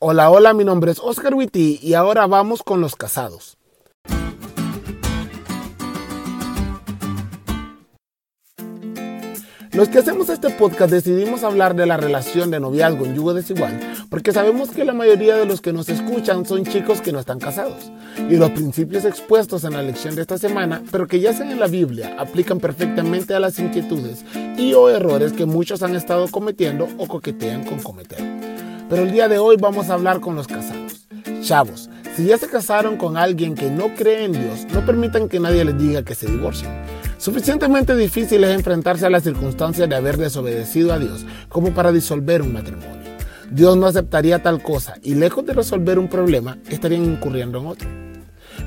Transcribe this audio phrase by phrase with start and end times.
[0.00, 3.58] Hola, hola, mi nombre es Oscar Witty y ahora vamos con los casados.
[9.72, 13.80] Los que hacemos este podcast decidimos hablar de la relación de noviazgo en yugo desigual
[14.08, 17.40] porque sabemos que la mayoría de los que nos escuchan son chicos que no están
[17.40, 17.90] casados
[18.30, 21.58] y los principios expuestos en la lección de esta semana, pero que ya sean en
[21.58, 24.24] la Biblia, aplican perfectamente a las inquietudes
[24.56, 28.37] y o errores que muchos han estado cometiendo o coquetean con cometer.
[28.88, 31.06] Pero el día de hoy vamos a hablar con los casados.
[31.42, 35.38] Chavos, si ya se casaron con alguien que no cree en Dios, no permitan que
[35.38, 36.70] nadie les diga que se divorcien.
[37.18, 42.40] Suficientemente difícil es enfrentarse a las circunstancias de haber desobedecido a Dios como para disolver
[42.40, 43.08] un matrimonio.
[43.50, 47.88] Dios no aceptaría tal cosa y lejos de resolver un problema, estarían incurriendo en otro.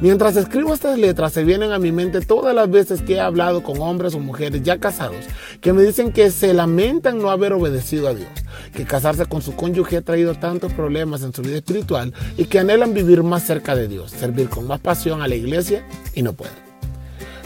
[0.00, 3.62] Mientras escribo estas letras se vienen a mi mente todas las veces que he hablado
[3.62, 5.26] con hombres o mujeres ya casados
[5.60, 8.30] que me dicen que se lamentan no haber obedecido a Dios,
[8.72, 12.58] que casarse con su cónyuge ha traído tantos problemas en su vida espiritual y que
[12.58, 16.32] anhelan vivir más cerca de Dios, servir con más pasión a la iglesia y no
[16.32, 16.70] pueden.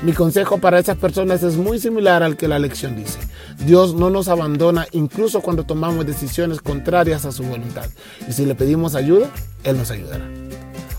[0.02, 3.18] Mi consejo para esas personas es muy similar al que la lección dice.
[3.66, 7.88] Dios no nos abandona incluso cuando tomamos decisiones contrarias a su voluntad.
[8.28, 9.30] Y si le pedimos ayuda,
[9.62, 10.28] Él nos ayudará.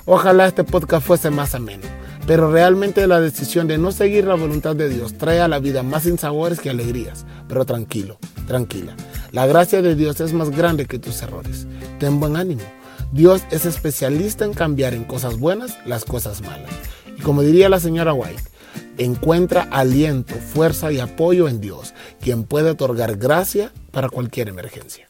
[0.05, 1.83] Ojalá este podcast fuese más ameno.
[2.25, 5.83] Pero realmente la decisión de no seguir la voluntad de Dios trae a la vida
[5.83, 7.25] más insabores que alegrías.
[7.47, 8.95] Pero tranquilo, tranquila.
[9.31, 11.67] La gracia de Dios es más grande que tus errores.
[11.99, 12.63] Ten buen ánimo.
[13.11, 16.71] Dios es especialista en cambiar en cosas buenas las cosas malas.
[17.17, 18.43] Y como diría la señora White,
[18.97, 25.09] Encuentra aliento, fuerza y apoyo en Dios, quien puede otorgar gracia para cualquier emergencia.